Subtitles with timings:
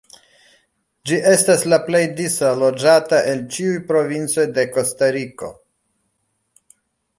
[1.09, 5.53] Ĝi estas la plej disa loĝata el ĉiuj provincoj de Kostariko.